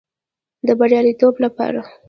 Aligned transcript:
د 0.67 0.69
بریالیتوب 0.79 1.35
لپاره 1.45 1.81